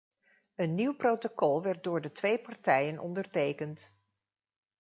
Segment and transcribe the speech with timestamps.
[0.55, 3.93] Een nieuw protocol werd door de twee partijen ondertekend.